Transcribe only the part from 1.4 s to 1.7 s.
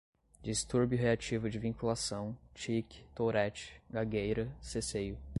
de